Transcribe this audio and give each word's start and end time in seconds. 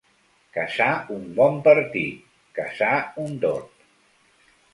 Caçar 0.53 0.87
un 1.15 1.27
bon 1.39 1.59
partit, 1.67 2.25
caçar 2.61 2.97
un 3.27 3.37
dot. 3.45 3.87